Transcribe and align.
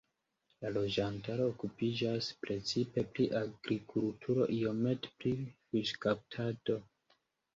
La 0.63 0.69
loĝantaro 0.75 1.43
okupiĝas 1.49 2.29
precipe 2.45 3.03
pri 3.17 3.27
agrikulturo, 3.41 4.47
iomete 4.55 5.11
pri 5.21 5.35
fiŝkaptado. 5.51 6.79